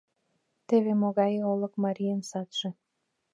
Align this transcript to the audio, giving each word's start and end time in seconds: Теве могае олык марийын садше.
Теве 0.67 0.93
могае 1.01 1.41
олык 1.51 1.73
марийын 1.83 2.21
садше. 2.29 2.69